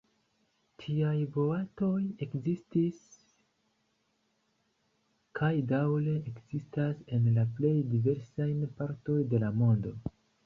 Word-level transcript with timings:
Tiaj 0.83 1.17
boatoj 1.33 1.97
ekzistis 2.25 3.01
kaj 5.39 5.51
daŭre 5.73 6.15
ekzistas 6.31 7.03
en 7.19 7.27
la 7.37 7.43
plej 7.59 7.75
diversaj 7.93 8.49
partoj 8.81 9.19
de 9.35 9.43
la 9.45 9.53
mondo. 9.63 9.93